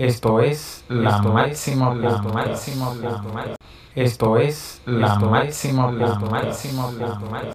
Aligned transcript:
Esto 0.00 0.40
es 0.40 0.82
la 0.88 1.20
máximo 1.20 1.94
la 1.94 2.22
máximo 2.22 2.94
la 3.02 3.54
Esto 3.94 4.38
es 4.38 4.80
la 4.86 5.16
máximo 5.16 5.92
la 5.92 6.18
máximo 6.18 6.90
la 6.92 7.52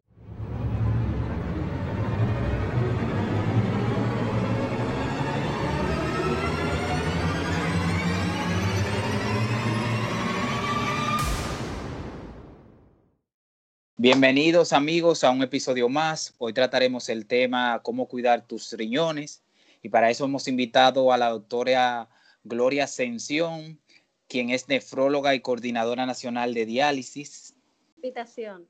Bienvenidos 13.96 14.72
amigos 14.72 15.24
a 15.24 15.30
un 15.30 15.42
episodio 15.42 15.88
más. 15.88 16.32
Hoy 16.38 16.52
trataremos 16.52 17.08
el 17.08 17.26
tema 17.26 17.80
cómo 17.82 18.06
cuidar 18.06 18.46
tus 18.46 18.70
riñones. 18.74 19.42
Y 19.82 19.88
para 19.88 20.10
eso 20.10 20.24
hemos 20.24 20.46
invitado 20.46 21.12
a 21.12 21.16
la 21.16 21.30
doctora 21.30 22.08
Gloria 22.48 22.84
Ascensión, 22.84 23.80
quien 24.28 24.50
es 24.50 24.68
nefróloga 24.68 25.34
y 25.34 25.40
coordinadora 25.40 26.06
nacional 26.06 26.54
de 26.54 26.66
diálisis. 26.66 27.54
Invitación. 27.96 28.68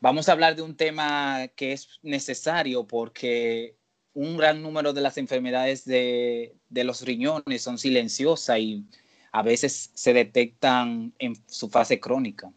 Vamos 0.00 0.28
a 0.28 0.32
hablar 0.32 0.56
de 0.56 0.62
un 0.62 0.76
tema 0.76 1.48
que 1.56 1.72
es 1.72 1.98
necesario 2.02 2.86
porque 2.86 3.76
un 4.14 4.36
gran 4.36 4.62
número 4.62 4.92
de 4.92 5.00
las 5.02 5.18
enfermedades 5.18 5.84
de, 5.84 6.56
de 6.68 6.84
los 6.84 7.02
riñones 7.02 7.62
son 7.62 7.78
silenciosas 7.78 8.58
y 8.58 8.86
a 9.32 9.42
veces 9.42 9.90
se 9.94 10.12
detectan 10.12 11.14
en 11.18 11.34
su 11.46 11.68
fase 11.68 12.00
crónica. 12.00 12.52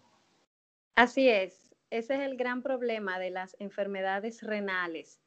Así 0.96 1.30
es, 1.30 1.76
ese 1.90 2.16
es 2.16 2.22
el 2.22 2.38
gran 2.38 2.64
problema 2.64 3.20
de 3.20 3.30
las 3.30 3.56
enfermedades 3.60 4.42
renales, 4.42 5.20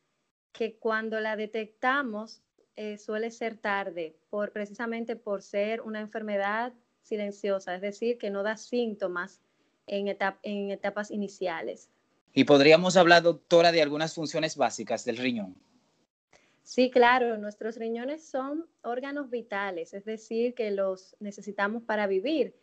que 0.52 0.76
cuando 0.78 1.20
la 1.20 1.36
detectamos 1.36 2.42
eh, 2.76 2.98
suele 2.98 3.30
ser 3.30 3.56
tarde, 3.56 4.16
por, 4.30 4.52
precisamente 4.52 5.16
por 5.16 5.42
ser 5.42 5.80
una 5.80 6.00
enfermedad 6.00 6.72
silenciosa, 7.02 7.74
es 7.74 7.80
decir, 7.80 8.18
que 8.18 8.30
no 8.30 8.42
da 8.42 8.56
síntomas 8.56 9.40
en, 9.86 10.14
en 10.42 10.70
etapas 10.70 11.10
iniciales. 11.10 11.88
¿Y 12.32 12.44
podríamos 12.44 12.96
hablar, 12.96 13.22
doctora, 13.22 13.72
de 13.72 13.80
algunas 13.80 14.14
funciones 14.14 14.56
básicas 14.56 15.04
del 15.04 15.16
riñón? 15.16 15.56
Sí, 16.62 16.90
claro, 16.90 17.38
nuestros 17.38 17.76
riñones 17.76 18.26
son 18.26 18.66
órganos 18.82 19.30
vitales, 19.30 19.94
es 19.94 20.04
decir, 20.04 20.52
que 20.54 20.72
los 20.72 21.16
necesitamos 21.20 21.84
para 21.84 22.06
vivir. 22.08 22.56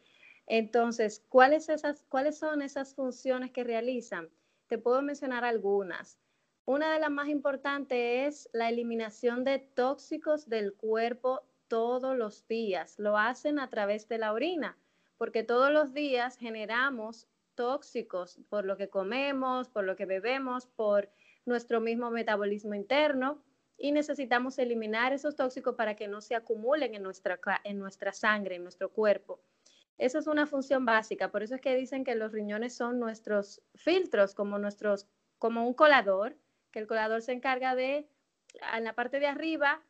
Entonces, 0.46 1.24
¿cuáles, 1.30 1.70
esas, 1.70 2.04
¿cuáles 2.10 2.38
son 2.38 2.62
esas 2.62 2.94
funciones 2.94 3.52
que 3.52 3.64
realizan? 3.64 4.30
Te 4.68 4.78
puedo 4.78 5.02
mencionar 5.02 5.46
algunas. 5.46 6.20
Una 6.66 6.94
de 6.94 7.00
las 7.00 7.12
más 7.12 7.28
importantes 7.28 8.48
es 8.48 8.50
la 8.54 8.70
eliminación 8.70 9.44
de 9.44 9.60
tóxicos 9.60 10.48
del 10.48 10.74
cuerpo 10.74 11.42
todos 11.68 12.18
los 12.18 12.48
días. 12.48 12.98
Lo 13.00 13.18
hacen 13.18 13.60
a 13.60 13.70
través 13.70 14.08
de 14.08 14.18
la 14.18 14.32
orina, 14.32 14.78
porque 15.18 15.44
todos 15.44 15.72
los 15.74 15.94
días 15.94 16.38
generamos 16.38 17.28
tóxicos 17.56 18.40
por 18.48 18.64
lo 18.64 18.78
que 18.78 18.90
comemos, 18.90 19.68
por 19.68 19.84
lo 19.84 19.98
que 19.98 20.06
bebemos, 20.06 20.66
por 20.68 21.10
nuestro 21.46 21.82
mismo 21.82 22.10
metabolismo 22.12 22.76
interno 22.76 23.44
y 23.78 23.92
necesitamos 23.92 24.58
eliminar 24.58 25.12
esos 25.12 25.36
tóxicos 25.36 25.76
para 25.76 25.98
que 25.98 26.08
no 26.08 26.22
se 26.22 26.34
acumulen 26.34 26.96
en 26.96 27.04
nuestra, 27.04 27.40
en 27.66 27.78
nuestra 27.78 28.14
sangre, 28.14 28.56
en 28.56 28.64
nuestro 28.64 28.90
cuerpo. 28.90 29.42
Esa 29.98 30.20
es 30.20 30.28
una 30.28 30.48
función 30.48 30.86
básica, 30.86 31.30
por 31.30 31.44
eso 31.44 31.56
es 31.56 31.62
que 31.62 31.76
dicen 31.76 32.06
que 32.06 32.16
los 32.16 32.32
riñones 32.32 32.74
son 32.74 33.00
nuestros 33.00 33.62
filtros, 33.76 34.34
como, 34.34 34.58
nuestros, 34.60 35.08
como 35.38 35.68
un 35.68 35.74
colador 35.74 36.38
que 36.74 36.80
el 36.80 36.88
colador 36.88 37.22
se 37.22 37.32
encarga 37.32 37.76
de, 37.76 38.10
en 38.76 38.84
la 38.84 38.94
parte 38.94 39.22
de 39.22 39.28
arriba, 39.28 39.82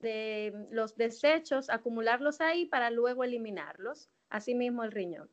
de 0.00 0.66
los 0.70 0.96
desechos, 0.96 1.70
acumularlos 1.70 2.40
ahí 2.40 2.66
para 2.66 2.90
luego 2.90 3.24
eliminarlos, 3.24 4.10
asimismo 4.28 4.82
el 4.84 4.92
riñón. 4.92 5.30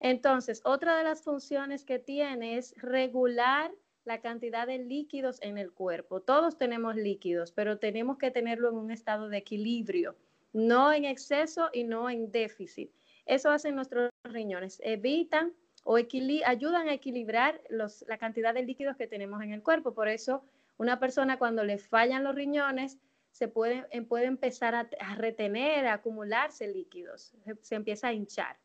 Entonces, 0.00 0.60
otra 0.64 0.98
de 0.98 1.04
las 1.04 1.22
funciones 1.22 1.84
que 1.84 1.98
tiene 1.98 2.58
es 2.58 2.74
regular 2.76 3.70
la 4.04 4.20
cantidad 4.20 4.66
de 4.66 4.78
líquidos 4.78 5.40
en 5.42 5.56
el 5.56 5.72
cuerpo. 5.72 6.20
Todos 6.20 6.58
tenemos 6.58 6.96
líquidos, 6.96 7.52
pero 7.52 7.78
tenemos 7.78 8.18
que 8.18 8.30
tenerlo 8.30 8.70
en 8.70 8.76
un 8.76 8.90
estado 8.90 9.28
de 9.28 9.38
equilibrio, 9.38 10.16
no 10.52 10.92
en 10.92 11.04
exceso 11.04 11.68
y 11.72 11.84
no 11.84 12.10
en 12.10 12.32
déficit. 12.32 12.90
Eso 13.26 13.50
hacen 13.50 13.76
nuestros 13.76 14.10
riñones, 14.24 14.80
evitan 14.82 15.52
o 15.82 15.96
ayudan 15.96 16.88
a 16.88 16.94
equilibrar 16.94 17.60
la 17.68 18.18
cantidad 18.18 18.54
de 18.54 18.62
líquidos 18.62 18.96
que 18.96 19.06
tenemos 19.06 19.42
en 19.42 19.52
el 19.52 19.62
cuerpo. 19.62 19.94
Por 19.94 20.08
eso, 20.08 20.44
una 20.76 20.98
persona 21.00 21.38
cuando 21.38 21.64
le 21.64 21.78
fallan 21.78 22.24
los 22.24 22.34
riñones, 22.34 22.98
se 23.30 23.48
puede, 23.48 23.86
em, 23.90 24.06
puede 24.06 24.26
empezar 24.26 24.74
a, 24.74 25.14
retener, 25.16 25.86
a 25.86 25.94
acumularse 25.94 26.68
líquidos, 26.68 27.32
se, 27.62 27.74
empieza 27.74 28.08
a 28.08 28.12
hinchar. 28.12 28.58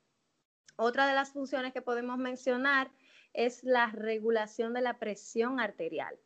Otra 0.75 1.07
de 1.07 1.13
las 1.13 1.31
funciones 1.31 1.71
que 1.71 1.81
podemos 1.81 2.17
mencionar 2.17 2.91
es 3.33 3.63
la 3.63 3.87
regulación 3.91 4.73
de 4.73 4.81
la 4.81 4.97
presión 4.97 5.59
arterial. 5.59 6.17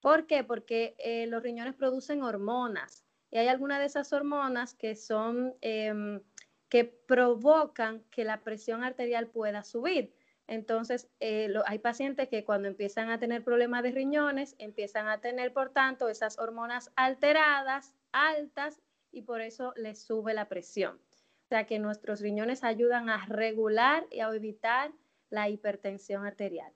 ¿Por 0.00 0.26
qué? 0.26 0.44
Porque 0.44 0.94
eh, 0.98 1.26
los 1.26 1.42
riñones 1.42 1.74
producen 1.74 2.22
hormonas 2.22 3.04
y 3.30 3.38
hay 3.38 3.48
algunas 3.48 3.80
de 3.80 3.86
esas 3.86 4.12
hormonas 4.12 4.74
que 4.74 4.94
son 4.94 5.54
em, 5.60 6.22
que 6.68 6.84
provocan 6.84 8.02
que 8.10 8.24
la 8.24 8.40
presión 8.40 8.84
arterial 8.84 9.28
pueda 9.28 9.62
subir. 9.62 10.14
Entonces, 10.46 11.08
eh, 11.20 11.52
hay 11.66 11.78
pacientes 11.78 12.28
que 12.28 12.44
cuando 12.44 12.68
empiezan 12.68 13.10
a 13.10 13.18
tener 13.18 13.44
problemas 13.44 13.82
de 13.82 13.90
riñones, 13.90 14.54
empiezan 14.58 15.08
a 15.08 15.20
tener, 15.20 15.52
por 15.52 15.70
tanto, 15.70 16.08
esas 16.08 16.38
hormonas 16.38 16.90
alteradas, 16.96 17.92
altas, 18.12 18.80
y 19.10 19.22
por 19.22 19.40
eso 19.40 19.72
les 19.76 20.02
sube 20.02 20.34
la 20.34 20.48
presión. 20.48 20.96
O 20.96 21.48
sea 21.48 21.66
que 21.66 21.78
nuestros 21.78 22.20
riñones 22.20 22.62
ayudan 22.62 23.08
a 23.08 23.26
regular 23.26 24.06
y 24.10 24.20
a 24.20 24.28
evitar 24.34 24.92
la 25.30 25.48
hipertensión 25.48 26.26
arterial. 26.26 26.72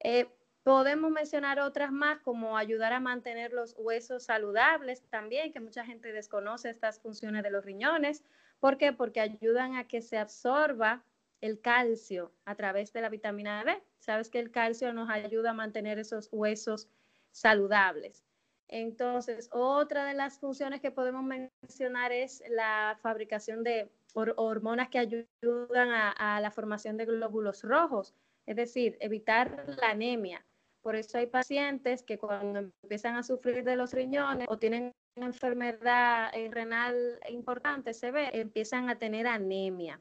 Eh, 0.00 0.28
podemos 0.62 1.10
mencionar 1.10 1.60
otras 1.60 1.90
más 1.92 2.20
como 2.20 2.56
ayudar 2.56 2.92
a 2.92 3.00
mantener 3.00 3.52
los 3.52 3.74
huesos 3.76 4.24
saludables 4.24 5.02
también, 5.10 5.52
que 5.52 5.60
mucha 5.60 5.84
gente 5.84 6.12
desconoce 6.12 6.70
estas 6.70 7.00
funciones 7.00 7.42
de 7.42 7.50
los 7.50 7.64
riñones. 7.64 8.22
¿Por 8.64 8.78
qué? 8.78 8.94
Porque 8.94 9.20
ayudan 9.20 9.74
a 9.76 9.86
que 9.86 10.00
se 10.00 10.16
absorba 10.16 11.04
el 11.42 11.60
calcio 11.60 12.32
a 12.46 12.54
través 12.54 12.94
de 12.94 13.02
la 13.02 13.10
vitamina 13.10 13.62
D. 13.62 13.82
Sabes 13.98 14.30
que 14.30 14.38
el 14.38 14.50
calcio 14.50 14.90
nos 14.94 15.10
ayuda 15.10 15.50
a 15.50 15.52
mantener 15.52 15.98
esos 15.98 16.30
huesos 16.32 16.88
saludables. 17.30 18.24
Entonces, 18.68 19.50
otra 19.52 20.06
de 20.06 20.14
las 20.14 20.38
funciones 20.38 20.80
que 20.80 20.90
podemos 20.90 21.22
mencionar 21.22 22.10
es 22.12 22.42
la 22.48 22.98
fabricación 23.02 23.64
de 23.64 23.92
hormonas 24.14 24.88
que 24.88 24.98
ayudan 24.98 25.90
a, 26.16 26.40
la 26.40 26.50
formación 26.50 26.96
de 26.96 27.04
glóbulos 27.04 27.64
rojos, 27.64 28.14
es 28.46 28.56
decir, 28.56 28.96
evitar 29.00 29.66
la 29.78 29.90
anemia. 29.90 30.42
Por 30.80 30.96
eso 30.96 31.18
hay 31.18 31.26
pacientes 31.26 32.02
que 32.02 32.16
cuando 32.16 32.60
empiezan 32.82 33.16
a 33.16 33.24
sufrir 33.24 33.62
de 33.62 33.76
los 33.76 33.92
riñones 33.92 34.46
o 34.48 34.56
tienen 34.56 34.94
una 35.16 35.26
enfermedad 35.26 36.30
eh, 36.34 36.48
renal 36.50 37.20
importante, 37.28 37.94
se 37.94 38.10
ve, 38.10 38.30
empiezan 38.32 38.88
a 38.88 38.98
tener 38.98 39.26
anemia. 39.26 40.00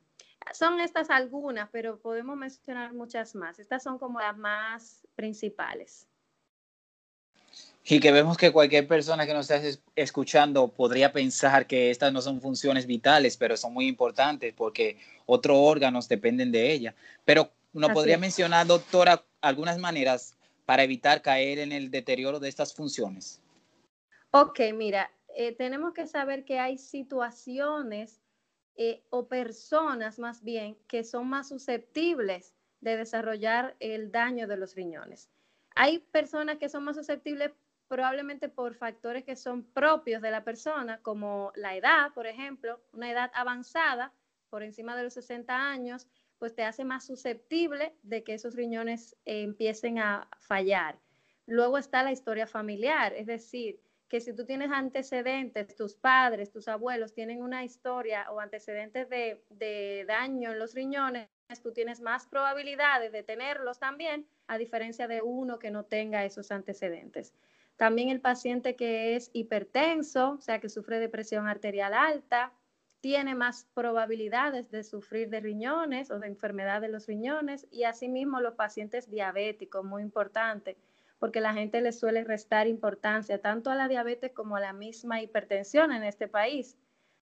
Son 0.54 0.80
estas 0.80 1.10
algunas, 1.10 1.70
pero 1.72 2.00
podemos 2.00 2.36
mencionar 2.36 2.94
muchas 2.94 3.36
más. 3.36 3.60
Estas 3.60 3.84
son 3.84 3.98
como 3.98 4.20
las 4.20 4.38
más 4.38 5.08
principales. 5.16 6.08
Y 7.86 8.00
que 8.00 8.12
vemos 8.12 8.38
que 8.38 8.52
cualquier 8.52 8.88
persona 8.88 9.26
que 9.26 9.34
nos 9.34 9.50
esté 9.50 9.80
escuchando 9.96 10.70
podría 10.70 11.12
pensar 11.12 11.68
que 11.68 11.92
estas 11.92 12.12
no 12.12 12.22
son 12.22 12.42
funciones 12.42 12.88
vitales, 12.88 13.38
pero 13.38 13.56
son 13.56 13.74
muy 13.74 13.88
importantes 13.88 14.54
porque 14.56 14.98
otros 15.26 15.58
órganos 15.60 16.08
dependen 16.08 16.52
de 16.52 16.72
ella. 16.72 16.96
Pero 17.24 17.52
¿nos 17.74 17.92
podría 17.92 18.18
mencionar, 18.18 18.68
doctora, 18.68 19.24
algunas 19.42 19.78
maneras 19.78 20.36
para 20.66 20.84
evitar 20.84 21.22
caer 21.22 21.60
en 21.60 21.72
el 21.72 21.92
deterioro 21.92 22.40
de 22.40 22.50
estas 22.50 22.74
funciones? 22.74 23.42
Ok, 24.36 24.60
mira, 24.74 25.12
eh, 25.36 25.56
tenemos 25.56 25.94
que 25.94 26.08
saber 26.08 26.44
que 26.44 26.58
hay 26.58 26.80
situaciones 26.80 28.20
eh, 28.76 29.04
o 29.12 29.28
personas 29.28 30.18
más 30.18 30.44
bien 30.44 30.76
que 30.88 31.04
son 31.04 31.28
más 31.28 31.50
susceptibles 31.50 32.56
de 32.82 32.98
desarrollar 32.98 33.76
el 33.80 34.12
daño 34.12 34.48
de 34.48 34.58
los 34.58 34.74
riñones. 34.74 35.30
Hay 35.76 36.00
personas 36.00 36.58
que 36.58 36.68
son 36.68 36.84
más 36.84 36.96
susceptibles 36.96 37.52
probablemente 37.88 38.50
por 38.50 38.74
factores 38.74 39.24
que 39.24 39.36
son 39.36 39.66
propios 39.66 40.20
de 40.24 40.32
la 40.32 40.44
persona, 40.44 41.00
como 41.04 41.52
la 41.54 41.76
edad, 41.76 42.12
por 42.16 42.26
ejemplo, 42.26 42.82
una 42.92 43.12
edad 43.12 43.30
avanzada 43.36 44.16
por 44.50 44.64
encima 44.64 44.96
de 44.96 45.04
los 45.04 45.14
60 45.14 45.56
años, 45.56 46.08
pues 46.40 46.56
te 46.56 46.64
hace 46.64 46.86
más 46.86 47.06
susceptible 47.06 47.96
de 48.02 48.24
que 48.24 48.34
esos 48.34 48.56
riñones 48.56 49.16
eh, 49.26 49.44
empiecen 49.44 50.00
a 50.00 50.28
fallar. 50.40 50.98
Luego 51.46 51.78
está 51.78 52.02
la 52.02 52.12
historia 52.12 52.48
familiar, 52.48 53.14
es 53.14 53.28
decir, 53.28 53.80
que 54.14 54.22
si 54.22 54.32
tú 54.32 54.46
tienes 54.46 54.70
antecedentes, 54.72 55.76
tus 55.76 55.96
padres, 55.96 56.52
tus 56.52 56.68
abuelos 56.68 57.16
tienen 57.16 57.42
una 57.42 57.64
historia 57.64 58.30
o 58.30 58.40
antecedentes 58.40 59.10
de, 59.10 60.06
daño 60.08 60.52
en 60.52 60.60
los 60.60 60.76
riñones, 60.76 61.30
tú 61.64 61.72
tienes 61.72 62.00
más 62.00 62.28
probabilidades 62.28 63.12
de 63.12 63.24
tenerlos 63.24 63.80
también, 63.80 64.28
a 64.46 64.60
diferencia 64.60 65.08
de 65.08 65.24
uno 65.24 65.58
que 65.58 65.72
no 65.72 65.86
tenga 65.86 66.26
esos 66.26 66.52
antecedentes. 66.52 67.34
También 67.76 68.10
el 68.10 68.22
paciente 68.22 68.76
que 68.76 69.16
es 69.16 69.32
hipertenso, 69.34 70.34
o 70.34 70.42
sea, 70.42 70.60
que 70.60 70.70
sufre 70.70 71.00
de 71.00 71.10
presión 71.10 71.48
arterial 71.48 71.96
alta, 71.96 72.54
tiene 73.02 73.34
más 73.34 73.66
probabilidades 73.74 74.70
de 74.70 74.84
sufrir 74.84 75.32
de 75.32 75.40
riñones 75.40 76.12
o 76.12 76.20
de 76.20 76.28
enfermedad 76.28 76.82
de 76.82 76.90
los 76.90 77.08
riñones 77.08 77.66
y 77.72 77.86
asimismo 77.86 78.42
los 78.42 78.54
pacientes 78.54 79.10
diabéticos, 79.10 79.84
muy 79.84 80.04
importante, 80.04 80.78
porque 81.24 81.40
la 81.40 81.54
gente 81.54 81.80
le 81.80 81.94
suele 81.94 82.26
restar 82.26 82.68
importancia 82.68 83.40
tanto 83.40 83.70
a 83.70 83.76
la 83.76 83.88
diabetes 83.88 84.34
como 84.34 84.58
a 84.58 84.60
la 84.60 84.74
misma 84.74 85.22
hipertensión 85.22 85.94
en 85.94 86.04
este 86.04 86.28
país. 86.28 86.78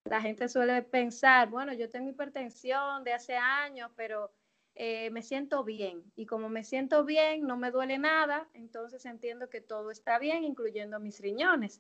La 0.06 0.19
gente 0.19 0.50
suele 0.50 0.81
pensar, 0.81 1.51
bueno, 1.51 1.71
yo 1.74 1.88
tengo 1.88 2.09
hipertensión 2.09 3.03
de 3.03 3.13
hace 3.13 3.36
años, 3.36 3.92
pero 3.95 4.31
eh, 4.74 5.12
me 5.12 5.21
siento 5.21 5.63
bien 5.63 6.01
y 6.15 6.25
como 6.25 6.50
me 6.50 6.63
siento 6.63 7.06
bien, 7.06 7.45
no 7.45 7.57
me 7.57 7.69
duele 7.69 8.00
nada, 8.00 8.50
entonces 8.56 9.06
entiendo 9.06 9.51
que 9.51 9.62
todo 9.62 9.92
está 9.92 10.18
bien, 10.18 10.45
incluyendo 10.45 11.00
mis 11.00 11.19
riñones. 11.19 11.80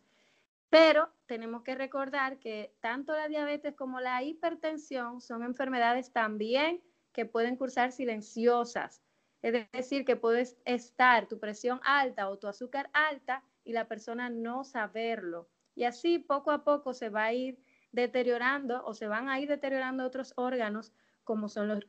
Pero 0.69 1.09
tenemos 1.25 1.63
que 1.63 1.73
recordar 1.73 2.37
que 2.37 2.71
tanto 2.81 3.13
la 3.13 3.29
diabetes 3.29 3.73
como 3.73 3.99
la 3.99 4.21
hipertensión 4.21 5.21
son 5.21 5.41
enfermedades 5.41 6.11
también 6.11 6.83
que 7.13 7.25
pueden 7.25 7.55
cursar 7.55 7.91
silenciosas. 7.91 9.01
Es 9.41 9.67
decir, 9.71 10.05
que 10.05 10.15
puedes 10.15 10.57
estar 10.65 11.27
tu 11.27 11.39
presión 11.39 11.79
alta 11.83 12.29
o 12.29 12.37
tu 12.37 12.47
azúcar 12.47 12.89
alta 12.93 13.43
y 13.63 13.73
la 13.73 13.87
persona 13.87 14.29
no 14.29 14.63
saberlo. 14.63 15.47
Y 15.75 15.85
así 15.85 16.19
poco 16.19 16.51
a 16.51 16.63
poco 16.63 16.93
se 16.93 17.09
va 17.09 17.25
a 17.25 17.33
ir 17.33 17.57
deteriorando 17.91 18.85
o 18.85 18.93
se 18.93 19.07
van 19.07 19.29
a 19.29 19.39
ir 19.39 19.49
deteriorando 19.49 20.05
otros 20.05 20.33
órganos 20.35 20.93
como 21.23 21.49
son 21.49 21.67
los, 21.67 21.79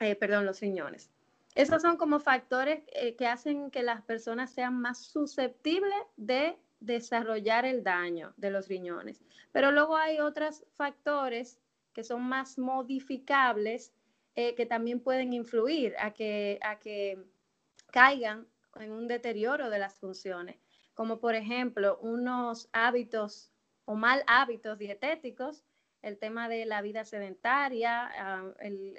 eh, 0.00 0.16
perdón, 0.16 0.46
los 0.46 0.60
riñones. 0.60 1.10
Esos 1.54 1.82
son 1.82 1.96
como 1.96 2.18
factores 2.18 2.82
eh, 2.92 3.14
que 3.14 3.26
hacen 3.26 3.70
que 3.70 3.82
las 3.82 4.02
personas 4.02 4.52
sean 4.52 4.80
más 4.80 4.98
susceptibles 4.98 6.02
de 6.16 6.58
desarrollar 6.80 7.64
el 7.64 7.84
daño 7.84 8.34
de 8.36 8.50
los 8.50 8.68
riñones. 8.68 9.22
Pero 9.52 9.70
luego 9.70 9.96
hay 9.96 10.18
otros 10.18 10.64
factores 10.72 11.58
que 11.92 12.02
son 12.02 12.22
más 12.22 12.58
modificables 12.58 13.92
eh, 14.36 14.54
que 14.54 14.66
también 14.66 15.00
pueden 15.00 15.32
influir 15.32 15.94
a 15.98 16.12
que, 16.12 16.58
a 16.62 16.78
que 16.78 17.24
caigan 17.92 18.46
en 18.76 18.90
un 18.92 19.06
deterioro 19.06 19.70
de 19.70 19.78
las 19.78 19.94
funciones, 19.94 20.56
como 20.94 21.20
por 21.20 21.34
ejemplo 21.34 21.98
unos 22.02 22.68
hábitos 22.72 23.52
o 23.84 23.94
mal 23.94 24.24
hábitos 24.26 24.78
dietéticos, 24.78 25.64
el 26.02 26.18
tema 26.18 26.48
de 26.48 26.66
la 26.66 26.82
vida 26.82 27.04
sedentaria, 27.04 28.10
ah, 28.18 28.52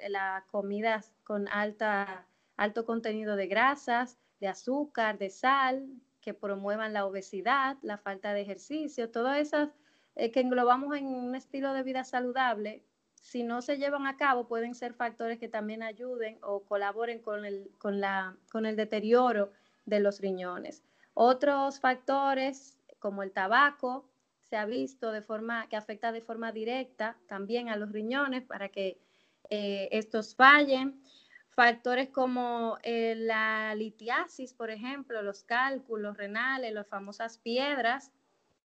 la 0.08 0.44
comida 0.50 1.04
con 1.22 1.48
alta, 1.48 2.26
alto 2.56 2.84
contenido 2.84 3.36
de 3.36 3.46
grasas, 3.46 4.18
de 4.40 4.48
azúcar, 4.48 5.18
de 5.18 5.30
sal, 5.30 5.86
que 6.20 6.34
promuevan 6.34 6.92
la 6.92 7.06
obesidad, 7.06 7.76
la 7.82 7.98
falta 7.98 8.32
de 8.34 8.40
ejercicio, 8.40 9.10
todas 9.10 9.38
esas 9.38 9.68
eh, 10.16 10.32
que 10.32 10.40
englobamos 10.40 10.96
en 10.96 11.06
un 11.06 11.36
estilo 11.36 11.72
de 11.72 11.84
vida 11.84 12.02
saludable, 12.02 12.82
si 13.26 13.42
no 13.42 13.60
se 13.60 13.76
llevan 13.76 14.06
a 14.06 14.16
cabo, 14.16 14.46
pueden 14.46 14.76
ser 14.76 14.94
factores 14.94 15.40
que 15.40 15.48
también 15.48 15.82
ayuden 15.82 16.38
o 16.42 16.62
colaboren 16.62 17.18
con 17.18 17.44
el, 17.44 17.72
con 17.78 18.00
la, 18.00 18.36
con 18.52 18.66
el 18.66 18.76
deterioro 18.76 19.52
de 19.84 19.98
los 19.98 20.20
riñones. 20.20 20.84
Otros 21.12 21.80
factores, 21.80 22.78
como 23.00 23.24
el 23.24 23.32
tabaco, 23.32 24.08
se 24.42 24.56
ha 24.56 24.64
visto 24.64 25.10
de 25.10 25.22
forma 25.22 25.68
que 25.68 25.74
afecta 25.74 26.12
de 26.12 26.20
forma 26.20 26.52
directa 26.52 27.16
también 27.26 27.68
a 27.68 27.74
los 27.74 27.90
riñones 27.90 28.44
para 28.44 28.68
que 28.68 28.96
eh, 29.50 29.88
estos 29.90 30.36
fallen. 30.36 31.02
Factores 31.50 32.10
como 32.10 32.78
eh, 32.84 33.14
la 33.16 33.74
litiasis, 33.74 34.52
por 34.52 34.70
ejemplo, 34.70 35.20
los 35.22 35.42
cálculos 35.42 36.16
renales, 36.16 36.72
las 36.72 36.86
famosas 36.86 37.38
piedras. 37.38 38.12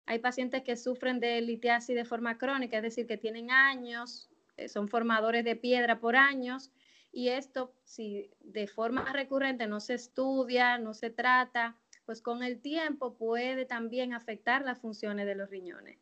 Hay 0.05 0.19
pacientes 0.19 0.61
que 0.61 0.77
sufren 0.77 1.19
de 1.19 1.41
litiasis 1.41 1.95
de 1.95 2.05
forma 2.05 2.37
crónica, 2.37 2.77
es 2.77 2.83
decir, 2.83 3.07
que 3.07 3.17
tienen 3.17 3.49
años, 3.49 4.30
son 4.69 4.87
formadores 4.87 5.43
de 5.43 5.55
piedra 5.55 5.99
por 5.99 6.15
años, 6.15 6.71
y 7.11 7.29
esto, 7.29 7.73
si 7.83 8.31
de 8.39 8.67
forma 8.67 9.11
recurrente 9.11 9.67
no 9.67 9.79
se 9.79 9.95
estudia, 9.95 10.77
no 10.77 10.93
se 10.93 11.09
trata, 11.09 11.77
pues 12.05 12.21
con 12.21 12.43
el 12.43 12.61
tiempo 12.61 13.17
puede 13.17 13.65
también 13.65 14.13
afectar 14.13 14.63
las 14.63 14.79
funciones 14.79 15.25
de 15.25 15.35
los 15.35 15.49
riñones. 15.49 15.99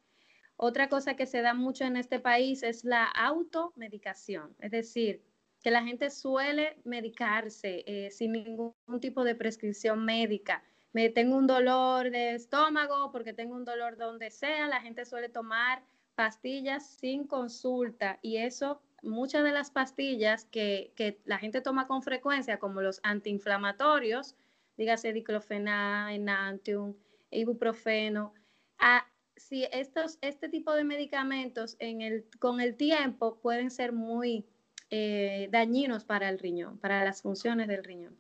Otra 0.56 0.90
cosa 0.90 1.16
que 1.16 1.26
se 1.26 1.42
da 1.42 1.54
mucho 1.54 1.86
en 1.86 1.98
este 1.98 2.20
país 2.20 2.64
es 2.64 2.84
la 2.84 3.06
automedicación, 3.06 4.56
es 4.60 4.72
decir, 4.72 5.24
que 5.64 5.72
la 5.72 5.84
gente 5.84 6.10
suele 6.10 6.78
medicarse 6.84 7.84
eh, 7.86 8.12
sin 8.12 8.34
ningún 8.34 8.74
tipo 9.02 9.24
de 9.24 9.36
prescripción 9.36 10.06
médica. 10.06 10.64
Me 10.94 11.10
tengo 11.10 11.38
un 11.38 11.48
dolor 11.48 12.10
de 12.10 12.36
estómago 12.36 13.12
porque 13.12 13.34
tengo 13.34 13.56
un 13.56 13.66
dolor 13.66 13.98
donde 13.98 14.32
sea, 14.32 14.68
la 14.68 14.82
gente 14.82 15.06
suele 15.06 15.30
tomar 15.30 15.84
pastillas 16.20 16.86
sin 16.86 17.26
consulta 17.26 18.20
y 18.22 18.36
eso, 18.36 18.82
muchas 19.04 19.42
de 19.42 19.54
las 19.54 19.72
pastillas 19.72 20.44
que, 20.44 20.92
que 20.98 21.18
la 21.24 21.38
gente 21.38 21.62
toma 21.62 21.88
con 21.88 22.04
frecuencia, 22.04 22.60
como 22.60 22.82
los 22.82 23.00
antiinflamatorios, 23.04 24.36
dígase 24.76 25.14
diclofenac, 25.14 26.12
enantium, 26.12 26.94
ibuprofeno, 27.32 28.34
ah, 28.80 29.08
si 29.38 29.64
estos, 29.72 30.18
este 30.20 30.50
tipo 30.50 30.74
de 30.74 30.84
medicamentos 30.84 31.78
en 31.80 32.02
el, 32.02 32.26
con 32.38 32.60
el 32.60 32.76
tiempo 32.76 33.40
pueden 33.40 33.72
ser 33.72 33.94
muy 33.94 34.46
eh, 34.90 35.48
dañinos 35.52 36.04
para 36.04 36.28
el 36.28 36.38
riñón, 36.38 36.80
para 36.80 37.06
las 37.06 37.22
funciones 37.22 37.70
del 37.70 37.86
riñón. 37.86 38.18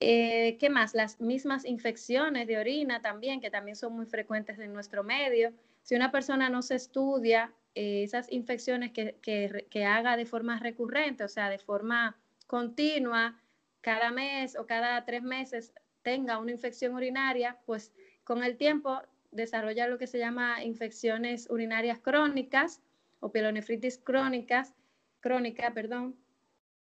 Eh, 0.00 0.58
¿Qué 0.60 0.68
más? 0.68 0.92
Las 0.92 1.18
mismas 1.18 1.64
infecciones 1.64 2.46
de 2.46 2.58
orina 2.58 3.00
también, 3.00 3.40
que 3.40 3.50
también 3.50 3.74
son 3.74 3.94
muy 3.94 4.04
frecuentes 4.04 4.58
en 4.58 4.74
nuestro 4.74 5.02
medio. 5.02 5.54
Si 5.86 5.94
una 5.94 6.10
persona 6.10 6.50
no 6.50 6.62
se 6.62 6.74
estudia 6.74 7.54
eh, 7.76 8.02
esas 8.02 8.32
infecciones 8.32 8.90
que, 8.90 9.20
que, 9.22 9.84
haga 9.84 10.16
de 10.16 10.26
forma 10.26 10.58
recurrente, 10.58 11.22
o 11.22 11.28
sea, 11.28 11.48
de 11.48 11.60
forma 11.60 12.18
continua, 12.48 13.40
cada 13.82 14.10
mes 14.10 14.58
o 14.58 14.66
cada 14.66 15.04
tres 15.04 15.22
meses 15.22 15.72
tenga 16.02 16.38
una 16.38 16.50
infección 16.50 16.96
urinaria, 16.96 17.60
pues 17.66 17.92
con 18.24 18.42
el 18.42 18.56
tiempo 18.56 19.00
desarrolla 19.30 19.86
lo 19.86 19.96
que 19.96 20.08
se 20.08 20.18
llama 20.18 20.64
infecciones 20.64 21.48
urinarias 21.50 22.00
crónicas 22.00 22.82
o 23.20 23.30
pielonefritis 23.30 23.98
crónicas, 23.98 24.74
crónica, 25.20 25.72
perdón, 25.72 26.16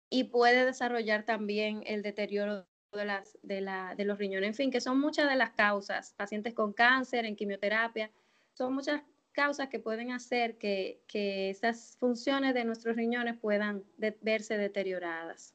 y 0.08 0.24
puede 0.24 0.64
desarrollar 0.64 1.26
también 1.26 1.82
el 1.84 2.00
deterioro 2.00 2.66
de, 2.90 3.04
las, 3.04 3.36
de, 3.42 3.60
la, 3.60 3.94
de 3.96 4.06
los 4.06 4.16
riñones. 4.16 4.48
En 4.48 4.54
fin, 4.54 4.70
que 4.70 4.80
son 4.80 4.98
muchas 4.98 5.28
de 5.28 5.36
las 5.36 5.50
causas. 5.50 6.14
Pacientes 6.14 6.54
con 6.54 6.72
cáncer, 6.72 7.26
en 7.26 7.36
quimioterapia, 7.36 8.10
son 8.54 8.74
muchas 8.74 9.02
causas 9.32 9.68
que 9.68 9.78
pueden 9.78 10.12
hacer 10.12 10.56
que, 10.58 11.02
que 11.06 11.50
esas 11.50 11.96
funciones 11.98 12.54
de 12.54 12.64
nuestros 12.64 12.96
riñones 12.96 13.36
puedan 13.36 13.82
verse 13.98 14.56
deterioradas. 14.56 15.54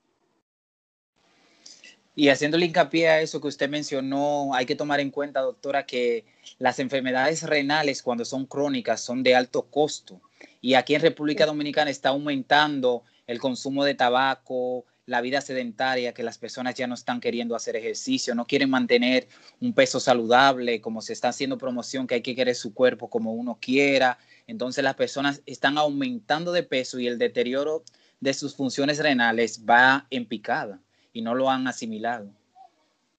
Y 2.15 2.27
haciéndole 2.27 2.65
hincapié 2.65 3.07
a 3.07 3.21
eso 3.21 3.39
que 3.39 3.47
usted 3.47 3.69
mencionó, 3.69 4.53
hay 4.53 4.65
que 4.65 4.75
tomar 4.75 4.99
en 4.99 5.09
cuenta, 5.09 5.39
doctora, 5.39 5.85
que 5.85 6.25
las 6.57 6.79
enfermedades 6.79 7.43
renales 7.43 8.03
cuando 8.03 8.25
son 8.25 8.45
crónicas 8.45 9.01
son 9.01 9.23
de 9.23 9.35
alto 9.35 9.63
costo 9.63 10.21
y 10.61 10.73
aquí 10.73 10.95
en 10.95 11.01
República 11.01 11.45
Dominicana 11.45 11.89
está 11.89 12.09
aumentando 12.09 13.03
el 13.27 13.39
consumo 13.39 13.85
de 13.85 13.95
tabaco, 13.95 14.85
la 15.09 15.21
vida 15.21 15.41
sedentaria, 15.41 16.13
que 16.13 16.23
las 16.23 16.37
personas 16.37 16.75
ya 16.75 16.85
no 16.85 16.93
están 16.93 17.19
queriendo 17.19 17.55
hacer 17.55 17.75
ejercicio, 17.75 18.35
no 18.35 18.45
quieren 18.45 18.69
mantener 18.69 19.27
un 19.59 19.73
peso 19.73 19.99
saludable, 19.99 20.81
como 20.81 21.01
se 21.01 21.13
está 21.13 21.29
haciendo 21.29 21.57
promoción, 21.57 22.05
que 22.05 22.15
hay 22.15 22.21
que 22.21 22.35
querer 22.35 22.55
su 22.55 22.73
cuerpo 22.73 23.09
como 23.09 23.33
uno 23.33 23.57
quiera. 23.59 24.19
Entonces 24.45 24.83
las 24.83 24.95
personas 24.95 25.41
están 25.47 25.77
aumentando 25.77 26.51
de 26.51 26.63
peso 26.63 26.99
y 26.99 27.07
el 27.07 27.17
deterioro 27.17 27.83
de 28.19 28.33
sus 28.35 28.55
funciones 28.55 28.99
renales 28.99 29.65
va 29.67 30.05
en 30.11 30.27
picada 30.27 30.79
y 31.11 31.21
no 31.21 31.33
lo 31.33 31.49
han 31.49 31.67
asimilado. 31.67 32.29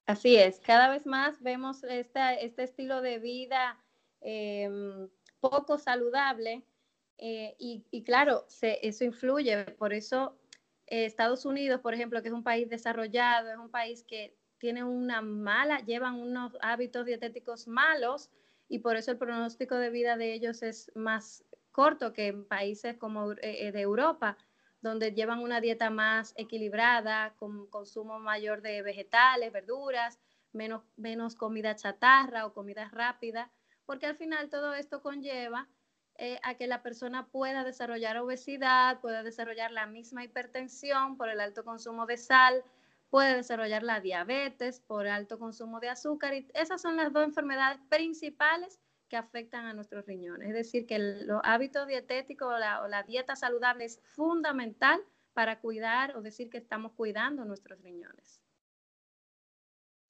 Así 0.06 0.36
es, 0.36 0.60
cada 0.60 0.88
vez 0.88 1.06
más 1.06 1.42
vemos 1.42 1.82
este 1.84 2.62
estilo 2.62 3.00
de 3.00 3.18
vida 3.18 3.76
em, 4.20 5.08
poco 5.40 5.78
saludable 5.78 6.62
eh, 7.22 7.54
y, 7.58 8.02
claro, 8.02 8.46
eso 8.60 9.04
influye. 9.04 9.64
Por 9.78 9.92
eso 9.92 10.39
eh, 10.90 11.06
Estados 11.06 11.44
Unidos, 11.46 11.80
por 11.80 11.94
ejemplo, 11.94 12.20
que 12.20 12.28
es 12.28 12.34
un 12.34 12.42
país 12.42 12.68
desarrollado, 12.68 13.50
es 13.50 13.56
un 13.56 13.70
país 13.70 14.02
que 14.02 14.36
tiene 14.58 14.84
una 14.84 15.22
mala, 15.22 15.80
llevan 15.80 16.20
unos 16.20 16.56
hábitos 16.60 17.06
dietéticos 17.06 17.66
malos 17.66 18.30
y 18.68 18.80
por 18.80 18.96
eso 18.96 19.12
el 19.12 19.18
pronóstico 19.18 19.76
de 19.76 19.90
vida 19.90 20.16
de 20.16 20.34
ellos 20.34 20.62
es 20.62 20.92
más 20.94 21.44
corto 21.72 22.12
que 22.12 22.26
en 22.26 22.44
países 22.44 22.96
como 22.98 23.32
eh, 23.40 23.72
de 23.72 23.80
Europa, 23.80 24.36
donde 24.82 25.12
llevan 25.12 25.40
una 25.40 25.60
dieta 25.60 25.90
más 25.90 26.34
equilibrada, 26.36 27.34
con 27.36 27.68
consumo 27.68 28.18
mayor 28.18 28.60
de 28.60 28.82
vegetales, 28.82 29.52
verduras, 29.52 30.18
menos, 30.52 30.82
menos 30.96 31.36
comida 31.36 31.76
chatarra 31.76 32.46
o 32.46 32.52
comida 32.52 32.88
rápida, 32.92 33.50
porque 33.86 34.06
al 34.06 34.16
final 34.16 34.48
todo 34.48 34.74
esto 34.74 35.02
conlleva 35.02 35.68
eh, 36.22 36.38
a 36.42 36.54
que 36.54 36.66
la 36.66 36.82
persona 36.82 37.26
pueda 37.28 37.64
desarrollar 37.64 38.18
obesidad, 38.18 39.00
pueda 39.00 39.22
desarrollar 39.22 39.72
la 39.72 39.86
misma 39.86 40.22
hipertensión 40.22 41.16
por 41.16 41.30
el 41.30 41.40
alto 41.40 41.64
consumo 41.64 42.04
de 42.04 42.18
sal, 42.18 42.62
puede 43.08 43.36
desarrollar 43.36 43.82
la 43.82 44.00
diabetes 44.00 44.80
por 44.80 45.06
alto 45.06 45.38
consumo 45.38 45.80
de 45.80 45.88
azúcar. 45.88 46.34
Y 46.34 46.46
esas 46.52 46.82
son 46.82 46.96
las 46.96 47.10
dos 47.14 47.24
enfermedades 47.24 47.80
principales 47.88 48.78
que 49.08 49.16
afectan 49.16 49.64
a 49.64 49.72
nuestros 49.72 50.04
riñones. 50.04 50.48
Es 50.48 50.54
decir, 50.54 50.86
que 50.86 50.98
los 50.98 51.40
hábitos 51.42 51.86
dietéticos 51.86 52.52
o 52.52 52.58
la, 52.58 53.02
dieta 53.02 53.34
saludable 53.34 53.86
es 53.86 53.98
fundamental 54.02 55.00
para 55.32 55.58
cuidar 55.60 56.18
o 56.18 56.20
decir 56.20 56.50
que 56.50 56.58
estamos 56.58 56.92
cuidando 56.92 57.46
nuestros 57.46 57.80
riñones. 57.80 58.39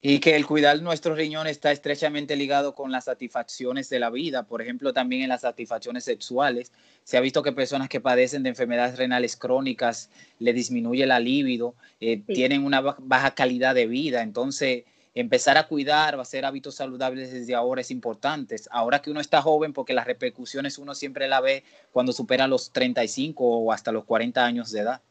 Y 0.02 0.19
que 0.21 0.35
el 0.35 0.47
cuidar 0.47 0.80
nuestros 0.80 1.19
riñones 1.19 1.52
está 1.52 1.73
estrechamente 1.73 2.35
ligado 2.35 2.75
con 2.75 2.90
las 2.90 3.04
satisfacciones 3.04 3.90
de 3.90 3.99
la 3.99 4.09
vida, 4.09 4.45
por 4.45 4.62
ejemplo, 4.62 4.95
también 4.95 5.23
en 5.23 5.28
las 5.28 5.42
satisfacciones 5.42 6.04
sexuales. 6.04 6.73
Se 7.04 7.19
ha 7.19 7.21
visto 7.21 7.42
que 7.42 7.52
personas 7.52 7.90
que 7.90 8.00
padecen 8.00 8.42
de 8.42 8.49
enfermedades 8.49 8.97
renales 8.97 9.37
crónicas 9.37 10.09
le 10.38 10.54
disminuye 10.54 11.04
la 11.04 11.21
libido, 11.21 11.75
eh, 12.00 12.23
tienen 12.26 12.64
una 12.64 12.80
baja 12.80 13.35
calidad 13.35 13.75
de 13.75 13.87
vida. 13.87 14.23
Entonces, 14.23 14.85
empezar 15.14 15.59
a 15.59 15.66
cuidar 15.66 16.16
o 16.16 16.21
hacer 16.21 16.47
hábitos 16.47 16.76
saludables 16.76 17.33
desde 17.33 17.54
ahora 17.54 17.83
es 17.83 17.90
importante. 17.90 18.57
Ahora 18.71 19.02
que 19.02 19.11
uno 19.11 19.21
está 19.21 19.42
joven, 19.42 19.75
porque 19.75 19.92
las 19.92 20.07
repercusiones 20.07 20.78
uno 20.78 20.95
siempre 20.95 21.28
la 21.28 21.40
ve 21.40 21.62
cuando 21.92 22.12
supera 22.12 22.47
los 22.47 22.73
35 22.73 23.45
o 23.45 23.73
hasta 23.73 23.92
los 23.92 24.04
40 24.04 24.45
años 24.45 24.71
de 24.73 24.80
edad. 24.80 25.02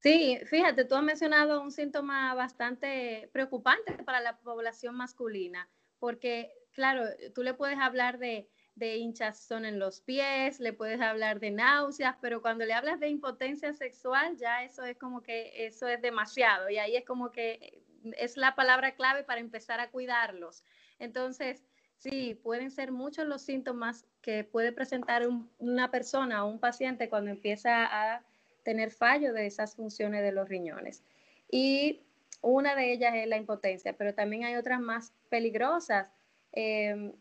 Sí, 0.00 0.38
fíjate, 0.46 0.84
tú 0.84 0.94
has 0.94 1.02
mencionado 1.02 1.60
un 1.60 1.72
síntoma 1.72 2.34
bastante 2.34 3.28
preocupante 3.32 3.94
para 4.04 4.20
la 4.20 4.38
población 4.38 4.94
masculina, 4.96 5.68
porque, 5.98 6.52
claro, 6.72 7.04
tú 7.34 7.42
le 7.42 7.54
puedes 7.54 7.78
hablar 7.78 8.18
de, 8.18 8.48
de 8.76 8.96
hinchazón 8.96 9.64
en 9.64 9.80
los 9.80 10.00
pies, 10.00 10.60
le 10.60 10.72
puedes 10.72 11.00
hablar 11.00 11.40
de 11.40 11.50
náuseas, 11.50 12.16
pero 12.20 12.40
cuando 12.42 12.64
le 12.64 12.74
hablas 12.74 13.00
de 13.00 13.08
impotencia 13.08 13.72
sexual, 13.72 14.36
ya 14.36 14.62
eso 14.62 14.84
es 14.84 14.96
como 14.96 15.20
que 15.20 15.66
eso 15.66 15.88
es 15.88 16.00
demasiado 16.00 16.70
y 16.70 16.78
ahí 16.78 16.94
es 16.96 17.04
como 17.04 17.32
que 17.32 17.82
es 18.16 18.36
la 18.36 18.54
palabra 18.54 18.94
clave 18.94 19.24
para 19.24 19.40
empezar 19.40 19.80
a 19.80 19.90
cuidarlos. 19.90 20.62
Entonces, 21.00 21.66
sí, 21.96 22.36
pueden 22.36 22.70
ser 22.70 22.92
muchos 22.92 23.26
los 23.26 23.42
síntomas 23.42 24.06
que 24.20 24.44
puede 24.44 24.70
presentar 24.72 25.26
una 25.58 25.90
persona 25.90 26.44
o 26.44 26.48
un 26.48 26.60
paciente 26.60 27.08
cuando 27.08 27.32
empieza 27.32 27.84
a 27.84 28.24
tener 28.62 28.90
fallo 28.90 29.32
de 29.32 29.46
esas 29.46 29.74
funciones 29.74 30.22
de 30.22 30.32
los 30.32 30.48
riñones. 30.48 31.02
Y 31.50 32.02
una 32.40 32.74
de 32.76 32.92
ellas 32.92 33.14
es 33.14 33.26
la 33.26 33.36
impotencia, 33.36 33.94
pero 33.94 34.14
también 34.14 34.44
hay 34.44 34.56
otras 34.56 34.80
más 34.80 35.12
peligrosas. 35.28 36.08
Em, 36.52 37.12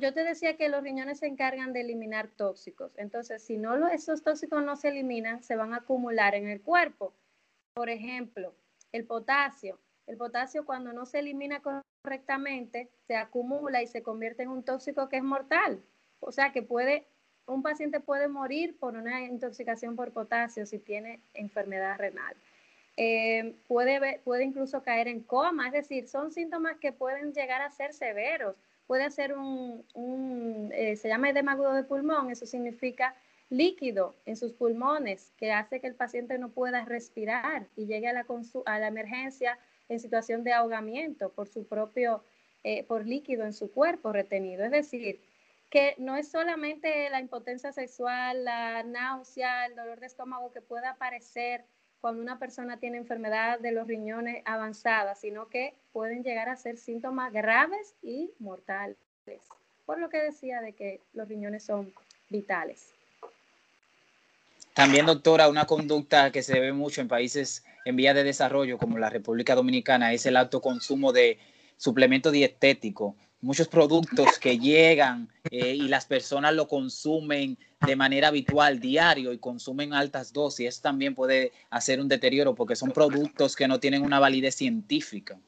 yo 0.00 0.12
te 0.12 0.24
decía 0.24 0.56
que 0.56 0.68
los 0.68 0.82
riñones 0.82 1.20
se 1.20 1.26
encargan 1.26 1.72
de 1.72 1.80
eliminar 1.80 2.28
tóxicos. 2.28 2.92
Entonces, 2.96 3.42
si 3.42 3.56
no 3.56 3.88
esos 3.88 4.22
tóxicos 4.22 4.62
no 4.62 4.76
se 4.76 4.88
eliminan, 4.88 5.42
se 5.42 5.56
van 5.56 5.72
a 5.72 5.78
acumular 5.78 6.34
en 6.34 6.48
el 6.48 6.60
cuerpo. 6.60 7.14
Por 7.74 7.88
ejemplo, 7.88 8.54
el 8.92 9.06
potasio. 9.06 9.78
El 10.06 10.16
potasio 10.16 10.64
cuando 10.64 10.92
no 10.92 11.06
se 11.06 11.20
elimina 11.20 11.62
correctamente 11.62 12.90
se 13.06 13.16
acumula 13.16 13.82
y 13.82 13.86
se 13.86 14.02
convierte 14.02 14.42
en 14.42 14.48
un 14.48 14.64
tóxico 14.64 15.08
que 15.08 15.18
es 15.18 15.22
mortal. 15.22 15.82
O 16.18 16.32
sea 16.32 16.52
que 16.52 16.62
puede, 16.62 17.06
un 17.46 17.62
paciente 17.62 18.00
puede 18.00 18.28
morir 18.28 18.78
por 18.78 18.94
una 18.96 19.22
intoxicación 19.22 19.96
por 19.96 20.12
potasio 20.12 20.66
si 20.66 20.78
tiene 20.78 21.20
enfermedad 21.34 21.98
renal. 21.98 22.36
Eh, 22.96 23.54
puede, 23.66 24.20
puede 24.24 24.44
incluso 24.44 24.82
caer 24.82 25.08
en 25.08 25.20
coma, 25.20 25.68
es 25.68 25.72
decir, 25.72 26.06
son 26.06 26.32
síntomas 26.32 26.76
que 26.78 26.92
pueden 26.92 27.32
llegar 27.32 27.62
a 27.62 27.70
ser 27.70 27.92
severos. 27.92 28.56
Puede 28.86 29.10
ser 29.10 29.36
un, 29.36 30.70
eh, 30.74 30.96
se 30.96 31.08
llama 31.08 31.30
edema 31.30 31.52
agudo 31.52 31.74
de 31.74 31.84
pulmón, 31.84 32.30
eso 32.30 32.44
significa 32.44 33.14
líquido 33.48 34.14
en 34.26 34.36
sus 34.36 34.52
pulmones 34.52 35.32
que 35.36 35.52
hace 35.52 35.80
que 35.80 35.86
el 35.86 35.94
paciente 35.94 36.38
no 36.38 36.50
pueda 36.50 36.84
respirar 36.84 37.66
y 37.76 37.86
llegue 37.86 38.08
a 38.08 38.12
la, 38.12 38.26
a 38.66 38.78
la 38.78 38.88
emergencia 38.88 39.58
en 39.88 39.98
situación 39.98 40.44
de 40.44 40.52
ahogamiento 40.52 41.30
por 41.30 41.48
su 41.48 41.66
propio, 41.66 42.22
eh, 42.62 42.84
por 42.84 43.06
líquido 43.06 43.44
en 43.44 43.52
su 43.52 43.72
cuerpo 43.72 44.12
retenido. 44.12 44.64
Es 44.64 44.70
decir, 44.70 45.20
que 45.70 45.94
no 45.98 46.16
es 46.16 46.30
solamente 46.30 47.08
la 47.10 47.20
impotencia 47.20 47.72
sexual, 47.72 48.44
la 48.44 48.82
náusea, 48.82 49.66
el 49.66 49.76
dolor 49.76 50.00
de 50.00 50.06
estómago 50.06 50.52
que 50.52 50.60
pueda 50.60 50.90
aparecer 50.90 51.64
cuando 52.00 52.22
una 52.22 52.38
persona 52.38 52.78
tiene 52.78 52.98
enfermedad 52.98 53.60
de 53.60 53.72
los 53.72 53.86
riñones 53.86 54.42
avanzada, 54.46 55.14
sino 55.14 55.48
que 55.48 55.74
pueden 55.92 56.24
llegar 56.24 56.48
a 56.48 56.56
ser 56.56 56.76
síntomas 56.76 57.32
graves 57.32 57.94
y 58.02 58.30
mortales. 58.40 58.96
Por 59.86 60.00
lo 60.00 60.08
que 60.08 60.18
decía 60.18 60.60
de 60.60 60.72
que 60.72 61.00
los 61.12 61.28
riñones 61.28 61.62
son 61.62 61.92
vitales. 62.30 62.88
También, 64.74 65.06
doctora, 65.06 65.48
una 65.48 65.66
conducta 65.66 66.32
que 66.32 66.42
se 66.42 66.58
ve 66.58 66.72
mucho 66.72 67.00
en 67.00 67.08
países 67.08 67.64
en 67.84 67.96
vías 67.96 68.14
de 68.14 68.24
desarrollo 68.24 68.78
como 68.78 68.98
la 68.98 69.10
República 69.10 69.54
Dominicana 69.54 70.12
es 70.12 70.26
el 70.26 70.36
alto 70.36 70.60
consumo 70.60 71.12
de 71.12 71.38
suplementos 71.76 72.32
dietéticos. 72.32 73.14
Muchos 73.42 73.68
productos 73.68 74.38
que 74.38 74.58
llegan 74.58 75.28
eh, 75.50 75.74
y 75.74 75.88
las 75.88 76.04
personas 76.04 76.54
lo 76.54 76.68
consumen 76.68 77.56
de 77.86 77.96
manera 77.96 78.28
habitual, 78.28 78.80
diario, 78.80 79.32
y 79.32 79.38
consumen 79.38 79.94
altas 79.94 80.32
dosis. 80.32 80.68
Eso 80.68 80.82
también 80.82 81.14
puede 81.14 81.52
hacer 81.70 82.00
un 82.00 82.08
deterioro 82.08 82.54
porque 82.54 82.76
son 82.76 82.90
productos 82.90 83.56
que 83.56 83.66
no 83.66 83.80
tienen 83.80 84.02
una 84.02 84.20
validez 84.20 84.56
científica. 84.56 85.40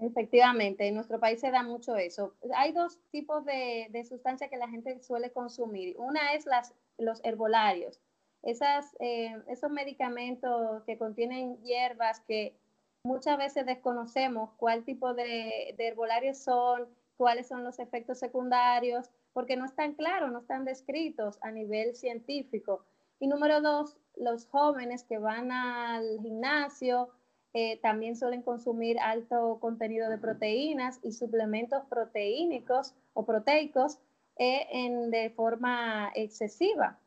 Efectivamente, 0.00 0.88
en 0.88 0.94
nuestro 0.94 1.20
país 1.20 1.40
se 1.40 1.50
da 1.50 1.62
mucho 1.62 1.96
eso. 1.96 2.34
Hay 2.56 2.72
dos 2.72 2.98
tipos 3.12 3.44
de, 3.44 3.88
de 3.90 4.04
sustancias 4.04 4.50
que 4.50 4.56
la 4.56 4.68
gente 4.68 5.00
suele 5.02 5.30
consumir. 5.30 5.94
Una 5.98 6.34
es 6.34 6.46
las 6.46 6.74
los 7.00 7.20
herbolarios. 7.24 7.98
Esas, 8.42 8.96
eh, 9.00 9.36
esos 9.48 9.70
medicamentos 9.70 10.82
que 10.84 10.96
contienen 10.96 11.60
hierbas 11.62 12.20
que 12.20 12.54
muchas 13.02 13.38
veces 13.38 13.66
desconocemos 13.66 14.50
cuál 14.56 14.84
tipo 14.84 15.14
de, 15.14 15.74
herbolarios 15.78 16.38
son, 16.38 16.88
cuáles 17.16 17.48
son 17.48 17.64
los 17.64 17.78
efectos 17.78 18.18
secundarios, 18.18 19.10
porque 19.32 19.56
no 19.56 19.64
están 19.64 19.94
claros, 19.94 20.32
no 20.32 20.40
están 20.40 20.64
descritos 20.64 21.38
a 21.42 21.50
nivel 21.50 21.94
científico. 21.94 22.84
Y 23.18 23.28
número 23.28 23.60
dos, 23.60 23.96
los 24.16 24.46
jóvenes 24.46 25.04
que 25.04 25.18
van 25.18 25.52
al 25.52 26.20
gimnasio 26.20 27.10
eh, 27.52 27.78
también 27.80 28.16
suelen 28.16 28.42
consumir 28.42 28.98
alto 29.00 29.58
contenido 29.60 30.08
de 30.08 30.18
proteínas 30.18 31.00
y 31.02 31.12
suplementos 31.12 31.84
proteínicos 31.86 32.94
o 33.12 33.24
proteicos 33.24 33.98
e 34.36 34.66
en, 34.70 35.10
de 35.10 35.30
forma 35.30 36.10
excesiva. 36.14 36.98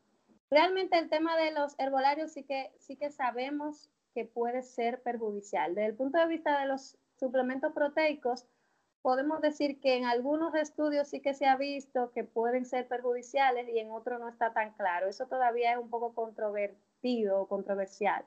Realmente 0.52 1.00
el 1.00 1.10
tema 1.10 1.36
de 1.38 1.52
los 1.52 1.74
herbolarios 1.80 2.32
sí 2.32 2.44
que, 2.44 2.72
sí 2.78 2.96
que 2.96 3.10
sabemos 3.10 3.90
que 4.14 4.26
puede 4.26 4.62
ser 4.64 5.02
perjudicial. 5.02 5.76
Desde 5.76 5.90
el 5.90 5.96
punto 5.96 6.20
de 6.20 6.28
vista 6.28 6.60
de 6.60 6.68
los 6.68 6.98
suplementos 7.16 7.74
proteicos, 7.74 8.46
podemos 9.02 9.42
decir 9.42 9.80
que 9.82 9.98
en 9.98 10.06
algunos 10.06 10.56
estudios 10.56 11.10
sí 11.10 11.20
que 11.20 11.34
se 11.34 11.46
ha 11.46 11.58
visto 11.58 12.12
que 12.12 12.24
pueden 12.24 12.66
ser 12.66 12.88
perjudiciales 12.88 13.68
y 13.70 13.80
en 13.80 13.92
otros 13.92 14.20
no 14.20 14.30
está 14.30 14.54
tan 14.54 14.74
claro. 14.74 15.08
Eso 15.08 15.28
todavía 15.28 15.74
es 15.74 15.78
un 15.78 15.90
poco 15.90 16.14
controvertido 16.14 17.42
o 17.42 17.48
controversial. 17.48 18.26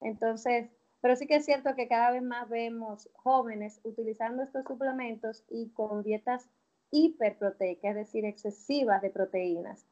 Entonces, 0.00 0.70
pero 1.00 1.16
sí 1.16 1.26
que 1.26 1.36
es 1.36 1.44
cierto 1.44 1.74
que 1.74 1.88
cada 1.88 2.10
vez 2.10 2.22
más 2.22 2.48
vemos 2.48 3.10
jóvenes 3.12 3.80
utilizando 3.84 4.42
estos 4.42 4.64
suplementos 4.64 5.44
y 5.50 5.68
con 5.70 6.02
dietas 6.02 6.48
hiperproteica, 6.90 7.90
es 7.90 7.96
decir, 7.96 8.24
excesivas 8.24 9.02
de 9.02 9.10
proteínas. 9.10 9.86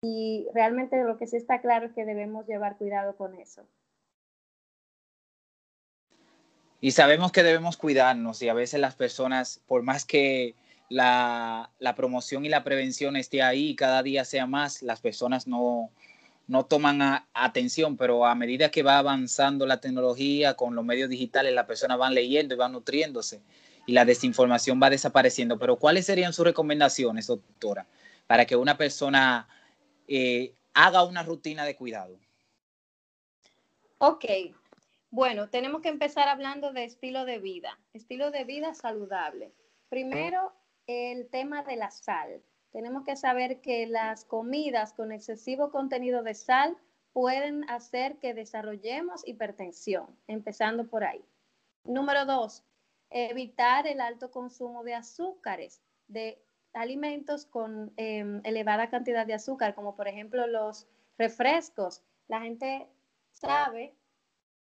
Y 0.00 0.48
realmente 0.54 1.02
lo 1.02 1.18
que 1.18 1.26
sí 1.26 1.36
está 1.36 1.60
claro 1.60 1.86
es 1.86 1.92
que 1.92 2.04
debemos 2.04 2.46
llevar 2.46 2.78
cuidado 2.78 3.16
con 3.16 3.34
eso. 3.34 3.68
Y 6.80 6.90
sabemos 6.90 7.32
que 7.32 7.42
debemos 7.42 7.76
cuidarnos 7.76 8.42
y 8.42 8.48
a 8.48 8.54
veces 8.54 8.80
las 8.80 8.94
personas, 8.94 9.60
por 9.66 9.82
más 9.82 10.04
que 10.04 10.54
la, 10.88 11.70
promoción 11.96 12.44
y 12.44 12.48
la 12.48 12.64
prevención 12.64 13.16
esté 13.16 13.42
ahí 13.42 13.74
cada 13.74 14.02
día 14.02 14.24
sea 14.24 14.46
más, 14.46 14.82
las 14.82 15.00
personas 15.00 15.46
no, 15.46 15.90
no 16.46 16.66
toman 16.66 17.24
atención, 17.32 17.96
pero 17.96 18.26
a 18.26 18.34
medida 18.34 18.70
que 18.70 18.82
va 18.82 18.98
avanzando 18.98 19.66
la 19.66 19.80
tecnología 19.80 20.54
con 20.54 20.74
los 20.74 20.84
medios 20.84 21.08
digitales, 21.08 21.54
las 21.54 21.66
personas 21.66 21.98
van 21.98 22.14
leyendo 22.14 22.54
y 22.54 22.58
van 22.58 22.72
nutriéndose 22.72 23.40
y 23.86 23.92
la 23.92 24.04
desinformación 24.04 24.80
va 24.82 24.90
desapareciendo. 24.90 25.58
Pero 25.58 25.76
¿cuáles 25.76 26.06
serían 26.06 26.32
sus 26.32 26.44
recomendaciones, 26.44 27.26
doctora, 27.26 27.86
para 28.26 28.44
que 28.44 28.56
una 28.56 28.76
persona 28.76 29.48
eh, 30.08 30.54
haga 30.74 31.04
una 31.04 31.22
rutina 31.22 31.64
de 31.64 31.76
cuidado? 31.76 32.18
Ok, 33.98 34.24
bueno, 35.16 35.48
tenemos 35.48 35.80
que 35.80 35.88
empezar 35.88 36.28
hablando 36.28 36.74
de 36.74 36.84
estilo 36.84 37.24
de 37.24 37.38
vida, 37.38 37.78
estilo 37.94 38.30
de 38.30 38.44
vida 38.44 38.74
saludable. 38.74 39.50
Primero, 39.88 40.52
el 40.86 41.30
tema 41.30 41.62
de 41.62 41.76
la 41.76 41.90
sal. 41.90 42.42
Tenemos 42.70 43.02
que 43.02 43.16
saber 43.16 43.62
que 43.62 43.86
las 43.86 44.26
comidas 44.26 44.92
con 44.92 45.12
excesivo 45.12 45.70
contenido 45.70 46.22
de 46.22 46.34
sal 46.34 46.76
pueden 47.14 47.64
hacer 47.70 48.18
que 48.18 48.34
desarrollemos 48.34 49.26
hipertensión, 49.26 50.06
empezando 50.26 50.86
por 50.86 51.02
ahí. 51.02 51.24
Número 51.84 52.26
dos, 52.26 52.62
evitar 53.08 53.86
el 53.86 54.02
alto 54.02 54.30
consumo 54.30 54.84
de 54.84 54.96
azúcares, 54.96 55.80
de 56.08 56.38
alimentos 56.74 57.46
con 57.46 57.90
em, 57.96 58.42
elevada 58.44 58.90
cantidad 58.90 59.24
de 59.24 59.32
azúcar, 59.32 59.74
como 59.74 59.96
por 59.96 60.08
ejemplo 60.08 60.46
los 60.46 60.86
refrescos. 61.16 62.02
La 62.28 62.42
gente 62.42 62.86
sabe 63.32 63.94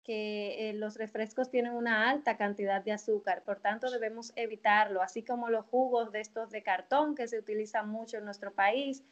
que 0.07 0.69
eh, 0.69 0.73
los 0.73 0.95
refrescos 0.95 1.49
tienen 1.49 1.73
una 1.73 2.09
alta 2.09 2.37
cantidad 2.37 2.81
de 2.81 2.93
azúcar, 2.93 3.43
por 3.43 3.59
tanto 3.59 3.91
debemos 3.91 4.31
evitarlo, 4.37 5.01
así 5.01 5.21
como 5.21 5.49
los 5.49 5.65
jugos 5.65 6.13
de 6.13 6.21
estos 6.21 6.49
de 6.49 6.63
cartón 6.63 7.13
que 7.13 7.27
se 7.27 7.37
utilizan 7.37 7.89
mucho 7.89 8.17
en 8.17 8.23
nuestro 8.23 8.53
país. 8.53 9.03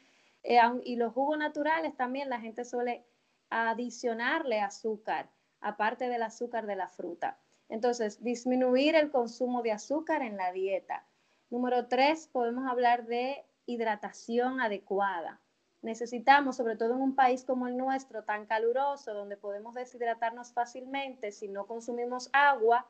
Eh, 0.41 0.57
y 0.85 0.95
los 0.95 1.11
jugos 1.11 1.37
naturales 1.37 1.97
también 1.97 2.29
la 2.29 2.39
gente 2.39 2.63
suele 2.63 3.05
adicionarle 3.49 4.61
azúcar, 4.61 5.29
aparte 5.59 6.07
del 6.07 6.23
azúcar 6.23 6.65
de 6.65 6.77
la 6.77 6.87
fruta. 6.87 7.37
Entonces, 7.67 8.23
disminuir 8.23 8.95
el 8.95 9.11
consumo 9.11 9.63
de 9.63 9.73
azúcar 9.73 10.21
en 10.21 10.37
la 10.37 10.53
dieta. 10.53 11.05
Número 11.49 11.87
tres, 11.87 12.29
podemos 12.31 12.71
hablar 12.71 13.05
de 13.05 13.43
hidratación 13.65 14.61
adecuada. 14.61 15.41
Necesitamos, 15.85 16.57
sobre 16.57 16.75
todo 16.75 16.95
en 16.95 17.01
un 17.01 17.13
país 17.13 17.45
como 17.45 17.67
el 17.67 17.77
nuestro, 17.77 18.23
tan 18.23 18.47
caluroso, 18.47 19.13
donde 19.13 19.37
podemos 19.37 19.75
deshidratarnos 19.75 20.51
fácilmente 20.51 21.31
si 21.31 21.47
no 21.47 21.67
consumimos 21.67 22.27
agua, 22.33 22.87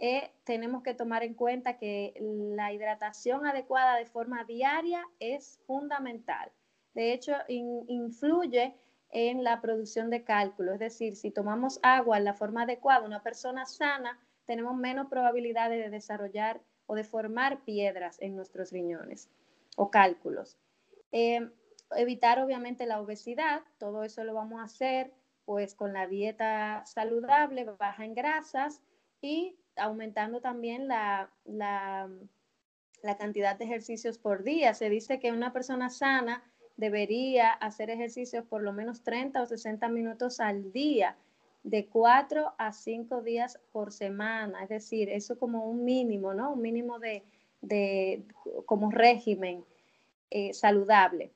eh, 0.00 0.32
tenemos 0.42 0.82
que 0.82 0.94
tomar 0.94 1.22
en 1.22 1.34
cuenta 1.34 1.78
que 1.78 2.12
la 2.56 2.72
hidratación 2.72 3.46
adecuada 3.46 3.96
de 3.96 4.06
forma 4.06 4.42
diaria 4.42 5.04
es 5.20 5.60
fundamental. 5.64 6.50
De 6.92 7.12
hecho, 7.12 7.34
influye 7.46 8.74
en 9.10 9.44
la 9.44 9.60
producción 9.60 10.10
de 10.10 10.24
cálculo. 10.24 10.72
Es 10.72 10.80
decir, 10.80 11.14
si 11.14 11.30
tomamos 11.30 11.78
agua 11.84 12.18
en 12.18 12.24
la 12.24 12.34
forma 12.34 12.62
adecuada, 12.62 13.06
una 13.06 13.22
persona 13.22 13.64
sana, 13.64 14.18
tenemos 14.44 14.76
menos 14.76 15.06
probabilidades 15.06 15.84
de 15.84 15.90
desarrollar 15.90 16.60
o 16.86 16.96
de 16.96 17.04
formar 17.04 17.60
piedras 17.60 18.20
en 18.20 18.34
nuestros 18.34 18.72
riñones 18.72 19.30
o 19.76 19.92
cálculos. 19.92 20.58
Eh, 21.12 21.48
evitar 21.96 22.40
obviamente 22.40 22.86
la 22.86 23.00
obesidad, 23.00 23.62
todo 23.78 24.04
eso 24.04 24.24
lo 24.24 24.34
vamos 24.34 24.60
a 24.60 24.64
hacer 24.64 25.12
pues 25.44 25.74
con 25.74 25.92
la 25.92 26.06
dieta 26.06 26.84
saludable, 26.86 27.64
baja 27.64 28.04
en 28.04 28.14
grasas 28.14 28.80
y 29.20 29.56
aumentando 29.76 30.40
también 30.40 30.88
la, 30.88 31.30
la, 31.44 32.08
la 33.02 33.16
cantidad 33.18 33.56
de 33.56 33.64
ejercicios 33.66 34.18
por 34.18 34.42
día. 34.42 34.74
Se 34.74 34.88
dice 34.88 35.18
que 35.18 35.32
una 35.32 35.52
persona 35.52 35.90
sana 35.90 36.42
debería 36.76 37.50
hacer 37.50 37.90
ejercicios 37.90 38.44
por 38.46 38.62
lo 38.62 38.72
menos 38.72 39.02
30 39.02 39.42
o 39.42 39.46
60 39.46 39.88
minutos 39.88 40.40
al 40.40 40.72
día, 40.72 41.16
de 41.62 41.86
4 41.86 42.54
a 42.58 42.72
5 42.72 43.22
días 43.22 43.58
por 43.72 43.92
semana. 43.92 44.62
Es 44.62 44.68
decir, 44.68 45.08
eso 45.08 45.38
como 45.38 45.66
un 45.66 45.84
mínimo, 45.84 46.34
¿no? 46.34 46.52
Un 46.52 46.60
mínimo 46.60 46.98
de, 46.98 47.24
como 48.66 48.90
régimen 48.90 49.64
eh, 50.30 50.52
saludable. 50.52 51.32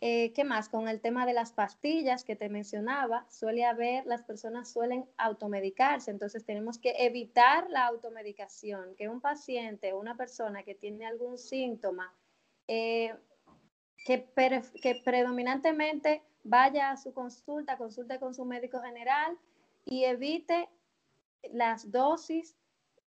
Eh, 0.00 0.32
¿Qué 0.32 0.44
más? 0.44 0.68
Con 0.68 0.86
el 0.88 1.00
tema 1.00 1.26
de 1.26 1.32
las 1.32 1.52
pastillas 1.52 2.22
que 2.22 2.36
te 2.36 2.48
mencionaba, 2.48 3.26
suele 3.28 3.64
haber, 3.64 4.06
las 4.06 4.22
personas 4.22 4.70
suelen 4.70 5.06
automedicarse, 5.16 6.12
entonces 6.12 6.44
tenemos 6.44 6.78
que 6.78 6.94
evitar 6.98 7.68
la 7.70 7.86
automedicación, 7.86 8.94
que 8.94 9.08
un 9.08 9.20
paciente 9.20 9.92
o 9.92 9.98
una 9.98 10.16
persona 10.16 10.62
que 10.62 10.76
tiene 10.76 11.04
algún 11.04 11.36
síntoma 11.36 12.14
eh, 12.68 13.12
que, 14.04 15.00
predominantemente 15.04 16.22
vaya 16.44 16.90
a 16.90 16.96
su 16.96 17.12
consulta, 17.12 17.76
consulte 17.76 18.18
con 18.18 18.34
su 18.34 18.44
médico 18.44 18.80
general 18.80 19.36
y 19.84 20.04
evite 20.04 20.68
las 21.52 21.90
dosis 21.90 22.56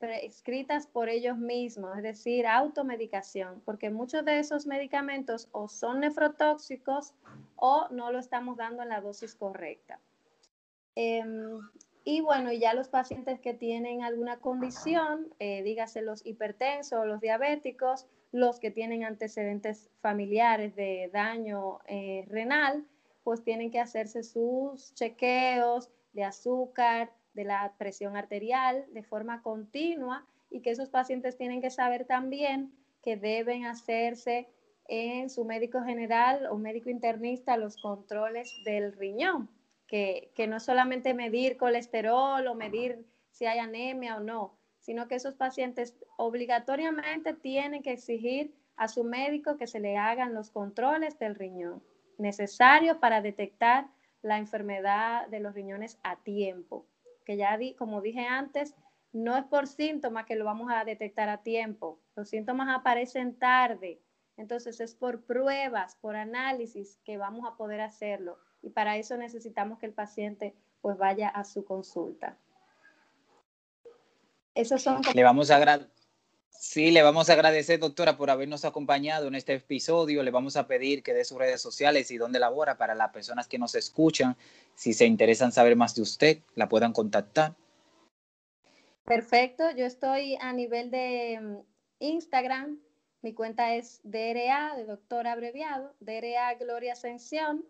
prescritas 0.00 0.86
por 0.86 1.10
ellos 1.10 1.36
mismos, 1.36 1.96
es 1.98 2.02
decir, 2.02 2.46
automedicación, 2.46 3.60
porque 3.66 3.90
muchos 3.90 4.24
de 4.24 4.38
esos 4.38 4.66
medicamentos 4.66 5.48
o 5.52 5.68
son 5.68 6.00
nefrotóxicos 6.00 7.12
o 7.56 7.86
no 7.90 8.10
lo 8.10 8.18
estamos 8.18 8.56
dando 8.56 8.82
en 8.82 8.88
la 8.88 9.02
dosis 9.02 9.34
correcta. 9.34 10.00
Em, 10.96 11.60
y 12.02 12.22
bueno, 12.22 12.50
ya 12.50 12.72
los 12.72 12.88
pacientes 12.88 13.40
que 13.40 13.52
tienen 13.52 14.02
alguna 14.02 14.38
condición, 14.38 15.28
eh, 15.38 15.62
dígase 15.62 16.00
los 16.00 16.24
hipertensos 16.24 17.06
los 17.06 17.20
diabéticos, 17.20 18.06
los 18.32 18.58
que 18.58 18.70
tienen 18.70 19.04
antecedentes 19.04 19.90
familiares 20.00 20.74
de 20.76 21.10
daño 21.12 21.80
eh, 21.86 22.24
renal, 22.28 22.86
pues 23.22 23.44
tienen 23.44 23.70
que 23.70 23.80
hacerse 23.80 24.22
sus 24.22 24.94
chequeos 24.94 25.90
de 26.14 26.24
azúcar, 26.24 27.12
de 27.34 27.44
la 27.44 27.72
presión 27.78 28.16
arterial 28.16 28.84
de 28.92 29.02
forma 29.02 29.42
continua 29.42 30.26
y 30.50 30.60
que 30.60 30.70
esos 30.70 30.88
pacientes 30.88 31.36
tienen 31.36 31.60
que 31.60 31.70
saber 31.70 32.04
también 32.04 32.72
que 33.02 33.16
deben 33.16 33.64
hacerse 33.64 34.48
en 34.88 35.30
su 35.30 35.44
médico 35.44 35.82
general 35.82 36.46
o 36.46 36.56
médico 36.56 36.90
internista 36.90 37.56
los 37.56 37.76
controles 37.76 38.52
del 38.64 38.92
riñón, 38.92 39.48
que, 39.86 40.32
que 40.34 40.46
no 40.46 40.58
solamente 40.58 41.14
medir 41.14 41.56
colesterol 41.56 42.46
o 42.46 42.54
medir 42.54 43.06
si 43.30 43.46
hay 43.46 43.58
anemia 43.60 44.16
o 44.16 44.20
no, 44.20 44.58
sino 44.80 45.06
que 45.06 45.14
esos 45.14 45.34
pacientes 45.34 45.96
obligatoriamente 46.16 47.34
tienen 47.34 47.82
que 47.82 47.92
exigir 47.92 48.52
a 48.76 48.88
su 48.88 49.04
médico 49.04 49.56
que 49.56 49.66
se 49.66 49.78
le 49.78 49.96
hagan 49.96 50.34
los 50.34 50.50
controles 50.50 51.18
del 51.18 51.36
riñón 51.36 51.82
necesarios 52.20 52.98
para 52.98 53.20
detectar 53.20 53.86
la 54.22 54.38
enfermedad 54.38 55.26
de 55.28 55.40
los 55.40 55.54
riñones 55.54 55.98
a 56.02 56.16
tiempo. 56.16 56.86
Que 57.24 57.36
ya 57.36 57.56
di, 57.56 57.74
como 57.74 58.00
dije 58.00 58.26
antes, 58.26 58.74
no 59.12 59.36
es 59.36 59.44
por 59.44 59.66
síntomas 59.66 60.26
que 60.26 60.36
lo 60.36 60.44
vamos 60.44 60.70
a 60.72 60.84
detectar 60.84 61.28
a 61.28 61.42
tiempo. 61.42 62.00
Los 62.16 62.28
síntomas 62.28 62.68
aparecen 62.74 63.38
tarde. 63.38 64.00
Entonces 64.36 64.80
es 64.80 64.94
por 64.94 65.24
pruebas, 65.24 65.96
por 65.96 66.16
análisis 66.16 66.98
que 67.04 67.18
vamos 67.18 67.46
a 67.46 67.56
poder 67.56 67.80
hacerlo. 67.80 68.38
Y 68.62 68.70
para 68.70 68.96
eso 68.96 69.16
necesitamos 69.16 69.78
que 69.78 69.86
el 69.86 69.92
paciente 69.92 70.54
pues 70.80 70.96
vaya 70.96 71.28
a 71.28 71.44
su 71.44 71.64
consulta. 71.64 72.38
Esos 74.54 74.82
son... 74.82 75.02
Le 75.14 75.22
vamos 75.22 75.50
a 75.50 75.58
Sí, 76.50 76.90
le 76.90 77.02
vamos 77.02 77.30
a 77.30 77.32
agradecer, 77.32 77.80
doctora, 77.80 78.16
por 78.16 78.30
habernos 78.30 78.64
acompañado 78.64 79.28
en 79.28 79.34
este 79.34 79.54
episodio. 79.54 80.22
Le 80.22 80.30
vamos 80.30 80.56
a 80.56 80.66
pedir 80.66 81.02
que 81.02 81.14
dé 81.14 81.24
sus 81.24 81.38
redes 81.38 81.60
sociales 81.60 82.10
y 82.10 82.18
dónde 82.18 82.38
labora 82.38 82.76
para 82.76 82.94
las 82.94 83.10
personas 83.12 83.48
que 83.48 83.58
nos 83.58 83.74
escuchan. 83.74 84.36
Si 84.74 84.92
se 84.92 85.06
interesan 85.06 85.52
saber 85.52 85.74
más 85.74 85.94
de 85.94 86.02
usted, 86.02 86.38
la 86.54 86.68
puedan 86.68 86.92
contactar. 86.92 87.54
Perfecto, 89.04 89.70
yo 89.76 89.86
estoy 89.86 90.36
a 90.40 90.52
nivel 90.52 90.90
de 90.90 91.40
mm, 91.40 91.56
Instagram. 92.00 92.78
Mi 93.22 93.34
cuenta 93.34 93.74
es 93.74 94.00
DRA, 94.04 94.76
de 94.76 94.84
doctora 94.84 95.32
abreviado, 95.32 95.94
DRA 96.00 96.54
Gloria 96.54 96.92
Ascensión, 96.92 97.64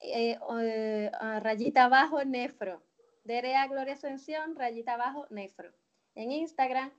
eh, 0.00 0.38
eh, 0.60 1.10
rayita 1.40 1.84
abajo, 1.84 2.24
nefro. 2.24 2.82
DRA 3.24 3.66
Gloria 3.68 3.94
Ascensión, 3.94 4.56
rayita 4.56 4.94
abajo, 4.94 5.26
nefro 5.30 5.72
en 6.14 6.32
Instagram. 6.32 6.90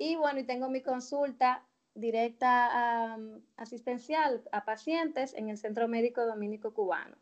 Y 0.00 0.16
bueno, 0.16 0.40
y 0.40 0.44
tengo 0.44 0.70
mi 0.70 0.80
consulta 0.80 1.62
directa 1.94 3.18
asistencial 3.58 4.42
a 4.50 4.64
pacientes 4.64 5.34
en 5.34 5.50
el 5.50 5.58
Centro 5.58 5.88
Médico 5.88 6.24
Dominico 6.24 6.72
Cubano. 6.72 7.16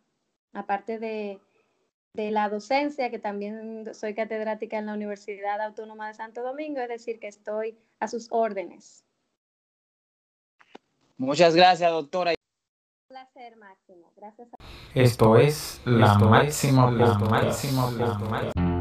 Aparte 0.53 1.01
de, 1.01 1.41
de 2.15 2.31
la 2.31 2.49
docencia, 2.49 3.11
que 3.11 3.19
también 3.19 3.93
soy 3.95 4.15
catedrática 4.15 4.79
en 4.79 4.87
la 4.87 4.95
Universidad 4.95 5.61
Autónoma 5.61 6.07
de 6.07 6.15
Santo 6.15 6.45
Domingo, 6.45 6.81
es 6.81 6.89
decir, 6.89 7.19
que 7.19 7.27
estoy 7.27 7.77
a 7.99 8.07
sus 8.07 8.29
órdenes. 8.31 9.05
Muchas 11.17 11.57
gracias, 11.57 11.91
doctora. 11.91 12.31
Un 12.31 13.09
placer, 13.09 13.57
Máximo. 13.57 14.13
Gracias. 14.15 14.49
Esto 14.95 15.37
es 15.37 15.81
la 15.85 16.17
máximo, 16.17 16.93
la 16.93 17.19
máximo, 17.19 17.91
la 17.91 18.15
máximo. 18.19 18.78